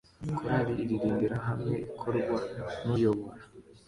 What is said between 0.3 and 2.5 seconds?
Korali iririmbira hamwe ikorwa